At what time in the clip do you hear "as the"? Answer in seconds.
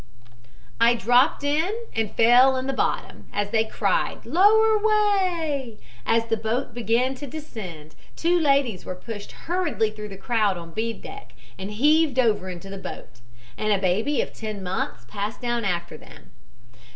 6.07-6.37